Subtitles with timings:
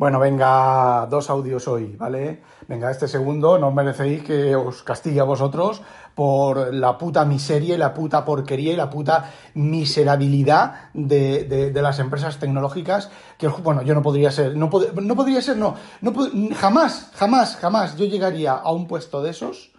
[0.00, 2.40] Bueno, venga, dos audios hoy, ¿vale?
[2.66, 5.82] Venga, este segundo, no merecéis que os castigue a vosotros
[6.14, 11.98] por la puta miseria y la puta porquería y la puta miserabilidad de, de, las
[11.98, 16.14] empresas tecnológicas que, bueno, yo no podría ser, no, no podría ser, no, no,
[16.54, 19.70] jamás, jamás, jamás yo llegaría a un puesto de esos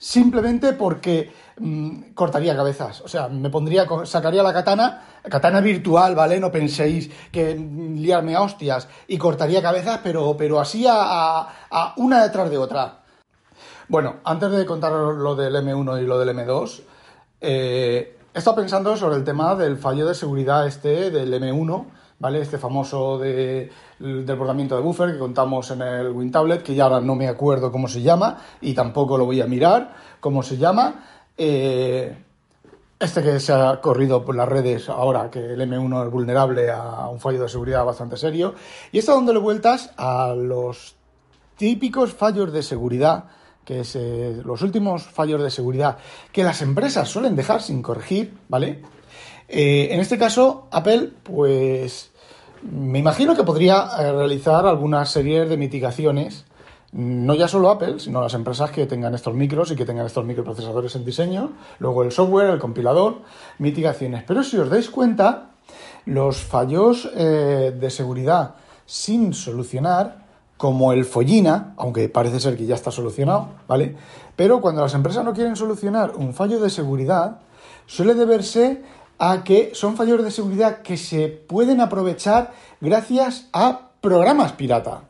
[0.00, 3.02] simplemente porque mm, cortaría cabezas.
[3.02, 6.40] O sea, me pondría, sacaría la katana, katana virtual, ¿vale?
[6.40, 12.22] No penséis que liarme a hostias y cortaría cabezas, pero, pero así a, a, una
[12.22, 13.02] detrás de otra.
[13.88, 16.82] Bueno, antes de contar lo del M1 y lo del M2,
[17.42, 21.86] eh, he estado pensando sobre el tema del fallo de seguridad este del M1
[22.20, 22.42] ¿vale?
[22.42, 27.16] Este famoso de, desbordamiento de buffer que contamos en el WinTablet, que ya ahora no
[27.16, 31.04] me acuerdo cómo se llama y tampoco lo voy a mirar cómo se llama.
[31.36, 32.16] Eh,
[33.00, 37.08] este que se ha corrido por las redes ahora, que el M1 es vulnerable a
[37.08, 38.54] un fallo de seguridad bastante serio.
[38.92, 40.96] Y está dándole vueltas a los
[41.56, 43.24] típicos fallos de seguridad,
[43.64, 45.96] que es eh, los últimos fallos de seguridad
[46.30, 48.82] que las empresas suelen dejar sin corregir, ¿vale?
[49.48, 52.09] Eh, en este caso, Apple, pues
[52.62, 56.44] me imagino que podría eh, realizar algunas series de mitigaciones,
[56.92, 60.24] no ya solo Apple, sino las empresas que tengan estos micros y que tengan estos
[60.24, 63.22] microprocesadores en diseño, luego el software, el compilador,
[63.58, 64.24] mitigaciones.
[64.26, 65.50] Pero si os dais cuenta,
[66.04, 72.74] los fallos eh, de seguridad sin solucionar, como el Follina, aunque parece ser que ya
[72.74, 73.96] está solucionado, ¿vale?
[74.36, 77.38] Pero cuando las empresas no quieren solucionar un fallo de seguridad,
[77.86, 78.82] suele deberse
[79.20, 85.02] a que son fallos de seguridad que se pueden aprovechar gracias a programas pirata.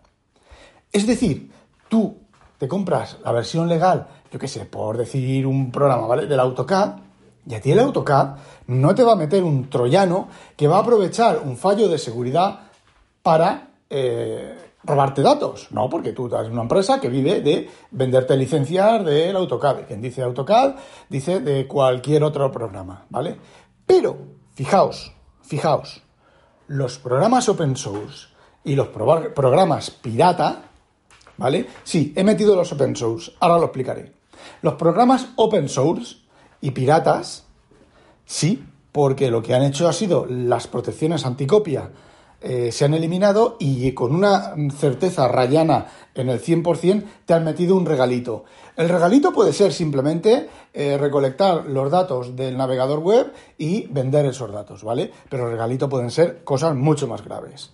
[0.92, 1.52] Es decir,
[1.88, 2.16] tú
[2.58, 6.26] te compras la versión legal, yo qué sé, por decir un programa, ¿vale?
[6.26, 6.96] Del AutoCAD,
[7.46, 8.36] y a ti el AutoCAD
[8.66, 12.60] no te va a meter un troyano que va a aprovechar un fallo de seguridad
[13.22, 15.68] para eh, robarte datos.
[15.70, 19.86] No, porque tú eres una empresa que vive de venderte licencias del AutoCAD.
[19.86, 20.74] Quien dice AutoCAD
[21.08, 23.36] dice de cualquier otro programa, ¿vale?
[23.90, 24.18] Pero,
[24.54, 25.12] fijaos,
[25.42, 26.00] fijaos,
[26.68, 28.28] los programas open source
[28.62, 30.62] y los programas pirata,
[31.36, 31.66] ¿vale?
[31.82, 34.12] Sí, he metido los open source, ahora lo explicaré.
[34.62, 36.18] Los programas open source
[36.60, 37.46] y piratas,
[38.24, 41.90] sí, porque lo que han hecho ha sido las protecciones anticopia
[42.42, 47.76] eh, se han eliminado y con una certeza rayana en el 100% te han metido
[47.76, 48.44] un regalito.
[48.76, 54.52] El regalito puede ser simplemente eh, recolectar los datos del navegador web y vender esos
[54.52, 55.10] datos, ¿vale?
[55.28, 57.70] Pero el regalito pueden ser cosas mucho más graves.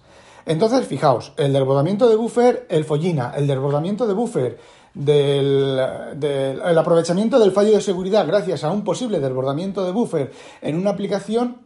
[0.46, 4.58] Entonces, fijaos, el desbordamiento de buffer, el follina, el desbordamiento de buffer,
[4.94, 5.78] del,
[6.22, 10.32] el aprovechamiento del fallo de seguridad gracias a un posible desbordamiento de buffer
[10.62, 11.58] en una aplicación,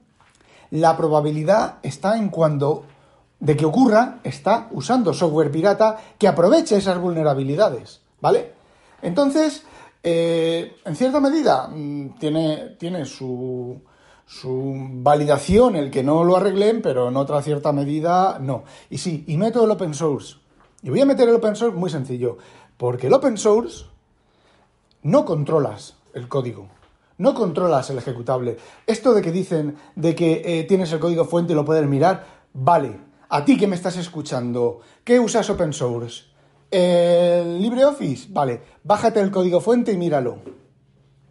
[0.71, 2.85] la probabilidad está en cuando
[3.41, 8.53] de que ocurra está usando software pirata que aproveche esas vulnerabilidades, ¿vale?
[9.03, 9.65] Entonces,
[10.03, 13.81] eh, en cierta medida, mm, tiene, tiene su,
[14.27, 18.65] su validación el que no lo arreglen, pero en otra cierta medida no.
[18.91, 20.37] Y sí, y meto el open source.
[20.83, 22.39] Y voy a meter el open source muy sencillo,
[22.77, 23.87] porque el open source
[25.03, 26.69] no controlas el código,
[27.19, 28.59] no controlas el ejecutable.
[28.87, 32.27] Esto de que dicen de que eh, tienes el código fuente y lo puedes mirar,
[32.53, 36.25] vale, a ti que me estás escuchando, ¿qué usas open source?
[36.69, 38.29] ¿El LibreOffice?
[38.31, 40.39] Vale, bájate el código fuente y míralo.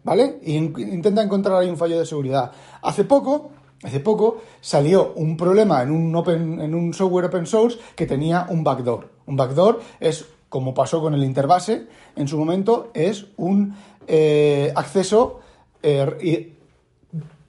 [0.02, 0.38] ¿Vale?
[0.42, 2.52] Intenta encontrar ahí un fallo de seguridad.
[2.80, 3.50] Hace poco,
[3.82, 8.46] hace poco salió un problema en un, open, en un software open source que tenía
[8.48, 9.10] un backdoor.
[9.26, 15.40] Un backdoor es, como pasó con el interbase, en su momento es un eh, acceso
[15.82, 16.56] eh,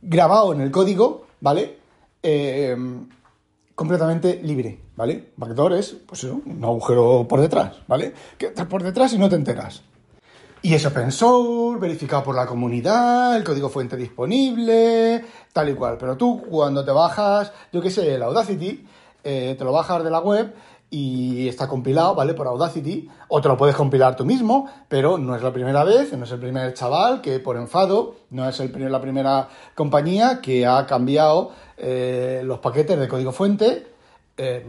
[0.01, 1.77] grabado en el código, ¿vale?
[2.21, 2.75] Eh,
[3.81, 5.31] completamente libre, ¿vale?
[5.37, 8.13] Backdoor es, pues un agujero por detrás, ¿vale?
[8.37, 9.81] Que estás por detrás y no te enteras.
[10.61, 15.97] Y es open source, verificado por la comunidad, el código fuente disponible, tal y cual.
[15.97, 18.85] Pero tú, cuando te bajas, yo qué sé, el Audacity,
[19.23, 20.53] eh, te lo bajas de la web
[20.93, 22.33] y está compilado, ¿vale?
[22.33, 26.11] Por Audacity, o te lo puedes compilar tú mismo, pero no es la primera vez,
[26.11, 30.67] no es el primer chaval que por enfado, no es el, la primera compañía que
[30.67, 33.87] ha cambiado eh, los paquetes de código fuente
[34.35, 34.65] eh,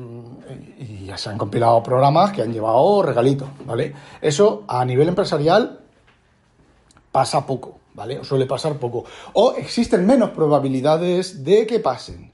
[0.79, 3.93] y ya se han compilado programas que han llevado regalitos, ¿vale?
[4.21, 5.81] Eso a nivel empresarial
[7.11, 8.21] pasa poco, ¿vale?
[8.21, 9.05] O suele pasar poco.
[9.33, 12.33] O existen menos probabilidades de que pasen.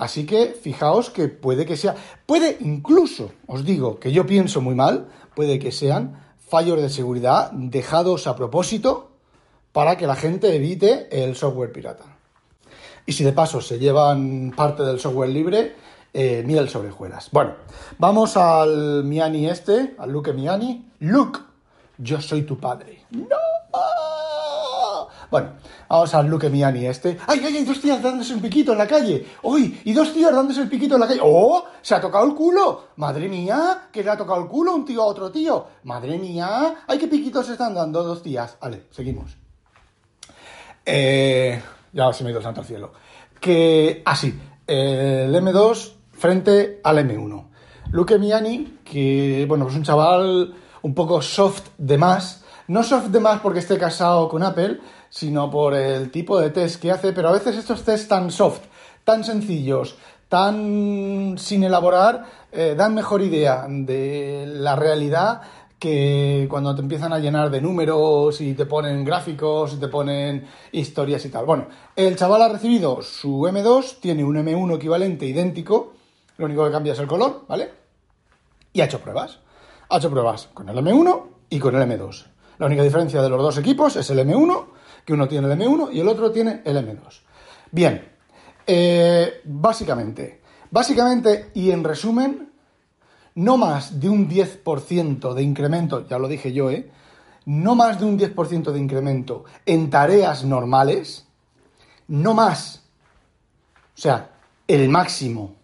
[0.00, 1.94] Así que fijaos que puede que sea,
[2.24, 7.52] puede incluso, os digo que yo pienso muy mal, puede que sean fallos de seguridad
[7.52, 9.10] dejados a propósito
[9.72, 12.06] para que la gente evite el software pirata.
[13.04, 15.74] Y si de paso se llevan parte del software libre
[16.14, 17.28] eh, miel sobre hojuelas.
[17.30, 17.56] Bueno,
[17.98, 20.92] vamos al Miani este, al Luke Miani.
[21.00, 21.40] Luke,
[21.98, 23.04] yo soy tu padre.
[23.10, 23.49] ¡No!
[25.30, 25.50] Bueno,
[25.88, 27.16] vamos al Luke Miani este.
[27.26, 27.64] ¡Ay, ay, ay!
[27.64, 29.24] Dos tías dándose un piquito en la calle.
[29.42, 29.80] ¡Uy!
[29.84, 31.20] Y dos tíos dándose el piquito en la calle.
[31.22, 31.64] ¡Oh!
[31.80, 32.88] ¡Se ha tocado el culo!
[32.96, 33.88] ¡Madre mía!
[33.92, 35.66] ¿Que le ha tocado el culo un tío a otro tío?
[35.84, 36.82] ¡Madre mía!
[36.86, 38.56] ¡Ay, qué piquitos se están dando dos tías!
[38.60, 39.36] Vale, seguimos.
[40.84, 41.62] Eh,
[41.92, 42.92] ya se me ha ido el santo al cielo.
[43.40, 44.36] Que, así,
[44.66, 47.50] el M2 frente al M1.
[47.92, 52.44] Luke Miani, que, bueno, es un chaval un poco soft de más.
[52.68, 54.78] No soft de más porque esté casado con Apple,
[55.10, 58.62] sino por el tipo de test que hace, pero a veces estos tests tan soft,
[59.04, 59.96] tan sencillos,
[60.28, 65.42] tan sin elaborar, eh, dan mejor idea de la realidad
[65.80, 70.46] que cuando te empiezan a llenar de números y te ponen gráficos y te ponen
[70.72, 71.46] historias y tal.
[71.46, 71.66] Bueno,
[71.96, 75.94] el chaval ha recibido su M2, tiene un M1 equivalente idéntico,
[76.36, 77.70] lo único que cambia es el color, ¿vale?
[78.72, 79.38] Y ha hecho pruebas.
[79.88, 82.29] Ha hecho pruebas con el M1 y con el M2.
[82.60, 84.66] La única diferencia de los dos equipos es el M1,
[85.06, 87.22] que uno tiene el M1 y el otro tiene el M2.
[87.70, 88.06] Bien,
[88.66, 92.52] eh, básicamente, básicamente y en resumen,
[93.36, 96.90] no más de un 10% de incremento, ya lo dije yo, ¿eh?
[97.46, 101.26] No más de un 10% de incremento en tareas normales,
[102.08, 102.82] no más.
[103.96, 104.32] O sea,
[104.68, 105.56] el máximo.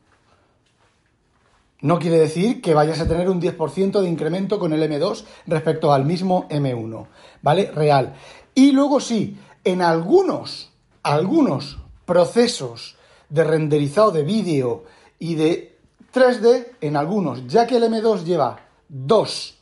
[1.86, 5.92] No quiere decir que vayas a tener un 10% de incremento con el M2 respecto
[5.92, 7.06] al mismo M1,
[7.42, 7.70] ¿vale?
[7.70, 8.16] Real.
[8.56, 10.72] Y luego sí, en algunos,
[11.04, 12.96] algunos procesos
[13.28, 14.82] de renderizado de vídeo
[15.20, 15.78] y de
[16.12, 19.56] 3D en algunos, ya que el M2 lleva dos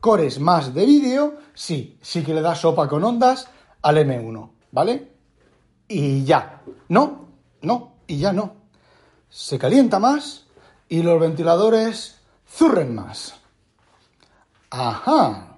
[0.00, 3.46] cores más de vídeo, sí, sí que le da sopa con ondas
[3.82, 5.12] al M1, ¿vale?
[5.86, 7.28] Y ya, no,
[7.60, 8.52] no, y ya no.
[9.30, 10.46] Se calienta más
[10.92, 12.16] y los ventiladores
[12.46, 13.32] zurren más.
[14.68, 15.56] Ajá.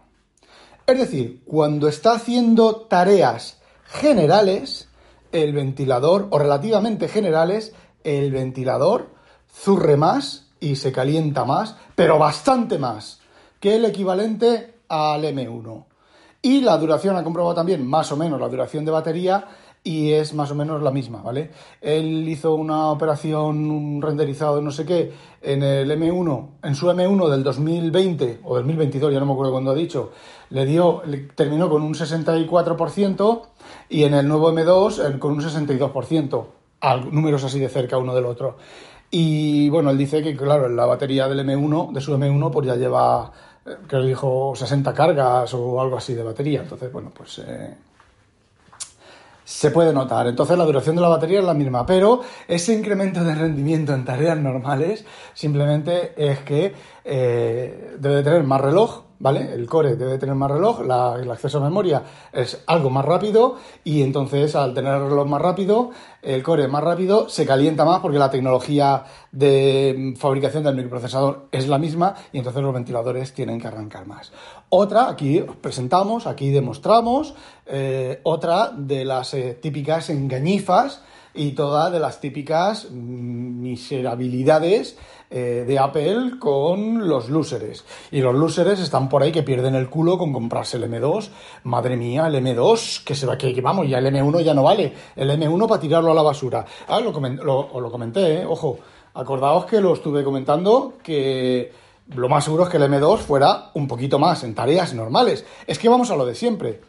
[0.87, 4.87] Es decir, cuando está haciendo tareas generales,
[5.33, 9.09] el ventilador, o relativamente generales, el ventilador
[9.53, 13.19] zurre más y se calienta más, pero bastante más
[13.59, 15.85] que el equivalente al M1.
[16.43, 19.49] Y la duración, ha comprobado también más o menos la duración de batería
[19.87, 21.51] y es más o menos la misma, ¿vale?
[21.83, 26.87] Él hizo una operación, un renderizado de no sé qué, en el M1, en su
[26.87, 30.11] M1 del 2020 o 2022, ya no me acuerdo cuándo ha dicho,
[30.49, 31.03] le dio,
[31.35, 33.43] terminó con un 64%
[33.91, 36.47] y en el nuevo M2 con un 62%,
[37.11, 38.57] números así de cerca uno del otro.
[39.11, 42.75] Y bueno, él dice que, claro, la batería del M1, de su M1, pues ya
[42.75, 43.31] lleva,
[43.67, 46.63] eh, creo que dijo 60 cargas o algo así de batería.
[46.63, 47.77] Entonces, bueno, pues eh,
[49.45, 50.27] se puede notar.
[50.27, 54.05] Entonces, la duración de la batería es la misma, pero ese incremento de rendimiento en
[54.05, 55.05] tareas normales
[55.35, 56.75] simplemente es que
[57.05, 59.53] eh, debe de tener más reloj ¿vale?
[59.53, 62.03] El core debe tener más reloj, el acceso a memoria
[62.33, 65.91] es algo más rápido y entonces al tener el reloj más rápido,
[66.23, 71.69] el core más rápido, se calienta más porque la tecnología de fabricación del microprocesador es
[71.69, 74.33] la misma y entonces los ventiladores tienen que arrancar más.
[74.69, 77.35] Otra, aquí presentamos, aquí demostramos,
[77.67, 81.03] eh, otra de las eh, típicas engañifas
[81.35, 84.97] y todas de las típicas miserabilidades
[85.31, 87.85] eh, de Apple con los losers.
[88.13, 91.29] Y los losers están por ahí que pierden el culo con comprarse el M2.
[91.65, 94.93] Madre mía, el M2, que se va, que, vamos, ya el M1 ya no vale.
[95.17, 96.65] El M1 para tirarlo a la basura.
[96.87, 98.47] Ah, lo, lo, lo comenté, ¿eh?
[98.47, 98.79] ojo.
[99.15, 101.71] Acordaos que lo estuve comentando que
[102.09, 105.45] lo más seguro es que el M2 fuera un poquito más en tareas normales.
[105.67, 106.81] Es que vamos a lo de siempre.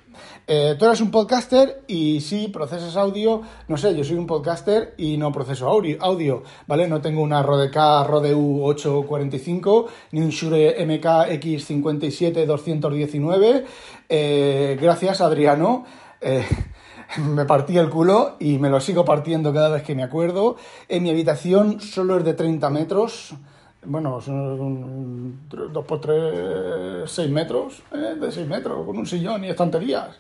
[0.47, 4.93] Eh, tú eres un podcaster y sí procesas audio, no sé, yo soy un podcaster
[4.95, 6.87] y no proceso audio, ¿vale?
[6.87, 11.05] No tengo una Rode Rode U845 ni un Shure MK
[11.41, 12.45] X57
[14.07, 15.85] eh, gracias, Adriano.
[16.21, 16.45] Eh,
[17.17, 20.57] me partí el culo y me lo sigo partiendo cada vez que me acuerdo.
[20.87, 23.35] En mi habitación solo es de 30 metros
[23.85, 29.49] bueno, son dos por tres, seis metros, eh, de seis metros, con un sillón y
[29.49, 30.17] estanterías.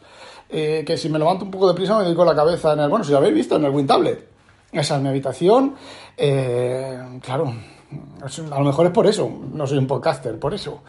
[0.49, 2.89] Eh, que si me levanto un poco de prisa me con la cabeza en el,
[2.89, 4.27] bueno, si lo habéis visto, en el WinTablet.
[4.71, 5.75] Esa es mi habitación.
[6.15, 7.53] Eh, claro,
[8.51, 10.81] a lo mejor es por eso, no soy un podcaster, por eso.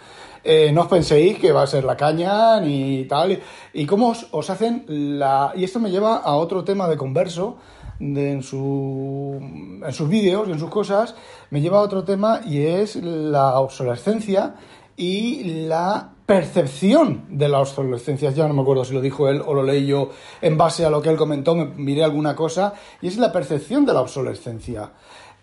[0.73, 3.41] no os penséis que va a ser la caña ni tal.
[3.73, 4.85] Y cómo os, os hacen
[5.19, 5.53] la...
[5.57, 7.57] Y esto me lleva a otro tema de converso
[8.01, 9.39] en, su,
[9.85, 11.15] en sus vídeos y en sus cosas,
[11.51, 14.55] me lleva a otro tema y es la obsolescencia
[14.97, 18.31] y la percepción de la obsolescencia.
[18.31, 20.11] Ya no me acuerdo si lo dijo él o lo leí yo
[20.41, 23.87] en base a lo que él comentó, me miré alguna cosa, y es la percepción
[23.87, 24.93] de la obsolescencia.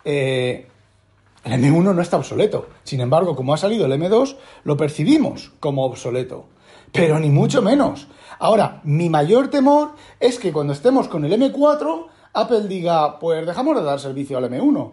[0.04, 0.68] Eh,
[1.44, 2.68] El M1 no está obsoleto.
[2.84, 6.46] Sin embargo, como ha salido el M2, lo percibimos como obsoleto.
[6.90, 8.08] Pero ni mucho menos.
[8.38, 13.76] Ahora, mi mayor temor es que cuando estemos con el M4, Apple diga, pues dejamos
[13.76, 14.92] de dar servicio al M1.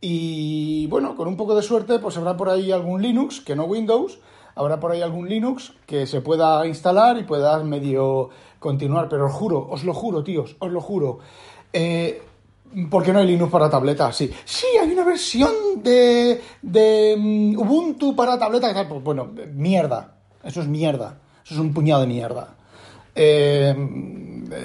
[0.00, 3.64] Y bueno, con un poco de suerte, pues habrá por ahí algún Linux, que no
[3.64, 4.18] Windows,
[4.54, 9.08] habrá por ahí algún Linux que se pueda instalar y pueda medio continuar.
[9.08, 11.20] Pero os juro, os lo juro, tíos, os lo juro.
[11.72, 12.20] Eh,
[12.90, 14.12] porque no hay Linux para tableta?
[14.12, 18.88] Sí, sí, hay una versión de, de mm, Ubuntu para tableta.
[18.88, 20.16] Pues bueno, mierda.
[20.42, 21.20] Eso es mierda.
[21.44, 22.54] Eso es un puñado de mierda.
[23.14, 23.74] Eh,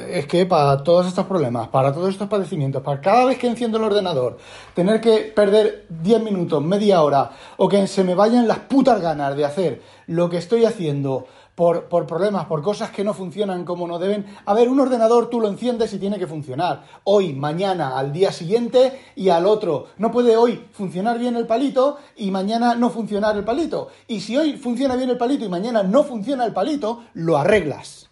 [0.10, 3.78] es que para todos estos problemas, para todos estos padecimientos, para cada vez que enciendo
[3.78, 4.38] el ordenador,
[4.74, 9.36] tener que perder 10 minutos, media hora, o que se me vayan las putas ganas
[9.36, 11.26] de hacer lo que estoy haciendo
[11.58, 14.28] por, por, problemas, por cosas que no funcionan como no deben.
[14.46, 16.84] A ver, un ordenador tú lo enciendes y tiene que funcionar.
[17.04, 19.88] Hoy, mañana, al día siguiente y al otro.
[19.98, 23.88] No puede hoy funcionar bien el palito y mañana no funcionar el palito.
[24.08, 28.07] Y si hoy funciona bien el palito y mañana no funciona el palito, lo arreglas.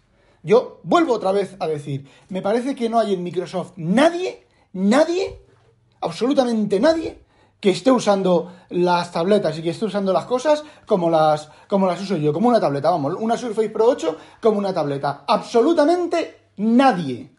[0.46, 5.42] Yo vuelvo otra vez a decir, me parece que no hay en Microsoft nadie, nadie,
[6.00, 7.18] absolutamente nadie,
[7.58, 12.00] que esté usando las tabletas y que esté usando las cosas como las, como las
[12.00, 15.24] uso yo, como una tableta, vamos, una Surface Pro 8 como una tableta.
[15.26, 17.32] Absolutamente nadie.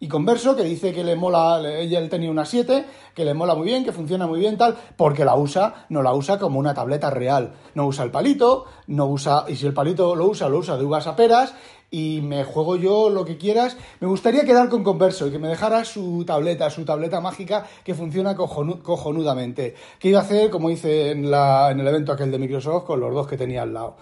[0.00, 3.54] Y Converso, que dice que le mola, ella él tenía una 7, que le mola
[3.54, 6.74] muy bien, que funciona muy bien, tal, porque la usa, no la usa como una
[6.74, 7.54] tableta real.
[7.74, 10.84] No usa el palito, no usa, y si el palito lo usa, lo usa de
[10.84, 11.54] uvas a peras,
[11.94, 13.76] y me juego yo lo que quieras.
[14.00, 17.94] Me gustaría quedar con Converso y que me dejara su tableta, su tableta mágica que
[17.94, 19.76] funciona cojonudamente.
[20.00, 22.98] Que iba a hacer, como hice en, la, en el evento aquel de Microsoft, con
[22.98, 23.94] los dos que tenía al lado.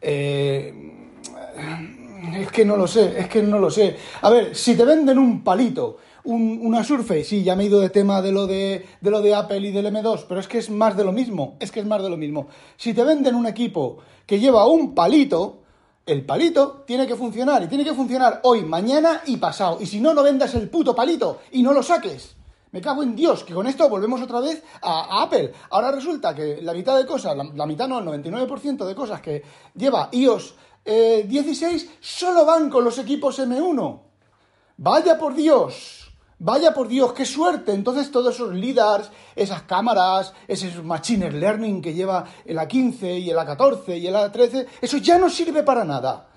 [0.00, 0.74] Eh,
[2.36, 3.96] es que no lo sé, es que no lo sé.
[4.22, 7.90] A ver, si te venden un palito, una Surface, sí, ya me he ido de
[7.90, 10.68] tema de lo de, de lo de Apple y del M2, pero es que es
[10.68, 12.48] más de lo mismo, es que es más de lo mismo.
[12.76, 15.60] Si te venden un equipo que lleva un palito,
[16.06, 19.78] el palito tiene que funcionar y tiene que funcionar hoy, mañana y pasado.
[19.80, 22.36] Y si no, no vendas el puto palito y no lo saques.
[22.70, 25.52] Me cago en Dios, que con esto volvemos otra vez a, Apple.
[25.70, 29.42] Ahora resulta que la mitad de cosas, la, mitad no, el 99% de cosas que
[29.74, 34.00] lleva iOS 16 eh, solo van con los equipos M1.
[34.76, 36.05] Vaya por Dios.
[36.38, 37.72] Vaya por Dios, qué suerte.
[37.72, 43.36] Entonces todos esos LIDARs, esas cámaras, ese machine learning que lleva el A15 y el
[43.36, 46.28] A14 y el A13, eso ya no sirve para nada.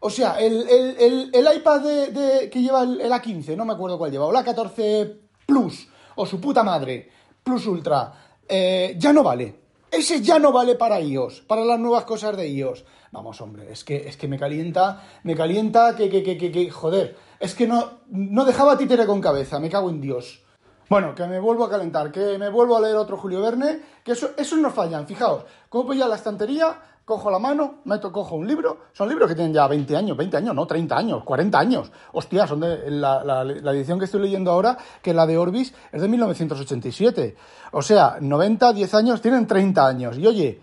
[0.00, 4.30] O sea, el, iPad de, que lleva el, A15, no me acuerdo cuál lleva, o
[4.30, 7.10] el A14 Plus, o su puta madre,
[7.42, 8.12] Plus Ultra,
[8.46, 9.64] eh, ya no vale.
[9.90, 12.84] Ese ya no vale para iOS, para las nuevas cosas de iOS.
[13.12, 17.16] Vamos, hombre, es que, es que me calienta, me calienta que, que, que, que, joder,
[17.44, 20.42] es que no, no dejaba títere con cabeza, me cago en Dios.
[20.88, 24.12] Bueno, que me vuelvo a calentar, que me vuelvo a leer otro Julio Verne, que
[24.12, 26.74] eso, esos no fallan, fijaos, como voy a la estantería,
[27.04, 30.38] cojo la mano, meto, cojo un libro, son libros que tienen ya 20 años, 20
[30.38, 34.50] años, no, 30 años, 40 años, hostia, son de la, la, edición que estoy leyendo
[34.50, 37.36] ahora, que la de Orbis, es de 1987,
[37.72, 40.60] o sea, 90, 10 años, tienen 30 años, y oye,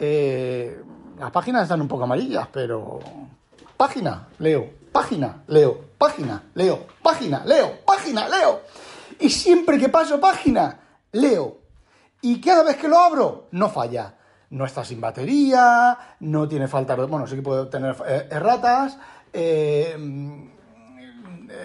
[0.00, 0.82] eh,
[1.16, 2.98] las páginas están un poco amarillas, pero
[3.76, 8.60] página, leo, página, leo, página, leo, página, leo, página, leo.
[9.18, 10.78] Y siempre que paso página,
[11.10, 11.58] leo.
[12.22, 14.14] Y cada vez que lo abro, no falla.
[14.50, 16.94] No está sin batería, no tiene falta.
[16.94, 18.96] Bueno, sí que puede tener eh, erratas.
[19.32, 19.96] Eh,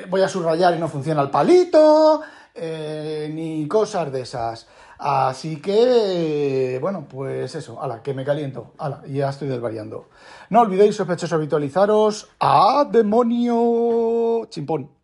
[0.09, 2.21] voy a subrayar y no funciona el palito,
[2.55, 4.67] eh, ni cosas de esas.
[4.99, 10.09] Así que, bueno, pues eso, ala, que me caliento, ala, ya estoy desvariando.
[10.49, 14.98] No olvidéis, sospechosos, habitualizaros a demonio chimpón.